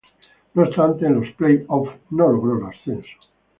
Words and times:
No 0.55 0.63
obstante, 0.63 1.05
en 1.05 1.19
los 1.21 1.29
"play-off" 1.35 1.87
no 2.09 2.27
logró 2.27 2.57
el 2.57 2.65
ascenso. 2.65 3.19